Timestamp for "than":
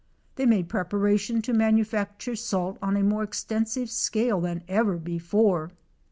4.41-4.63